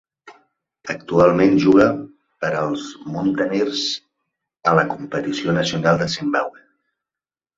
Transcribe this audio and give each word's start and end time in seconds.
Actualment 0.93 1.51
juga 1.63 1.85
per 2.45 2.49
als 2.61 2.87
Mountaineers 3.17 3.83
a 4.71 4.75
la 4.79 4.87
competició 4.93 5.57
nacional 5.59 6.01
de 6.03 6.11
Zimbabwe. 6.17 6.65